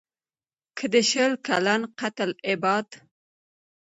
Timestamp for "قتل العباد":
1.99-2.87